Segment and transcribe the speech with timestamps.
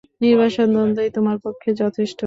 [0.21, 2.19] নির্বাসনদণ্ডই তোমার পক্ষে যথেষ্ট।